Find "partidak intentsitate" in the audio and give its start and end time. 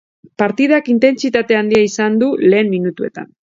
0.43-1.59